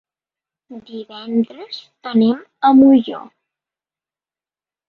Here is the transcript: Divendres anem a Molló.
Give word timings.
Divendres 0.87 1.77
anem 2.13 2.41
a 2.71 2.75
Molló. 2.81 3.23